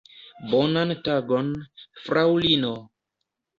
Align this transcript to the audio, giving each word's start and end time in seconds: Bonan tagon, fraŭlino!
Bonan 0.53 0.93
tagon, 1.09 1.53
fraŭlino! 2.07 2.75